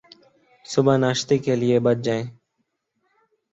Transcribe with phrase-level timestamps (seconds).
[0.65, 2.25] صبح ناشتے کے لئے بچ جائیں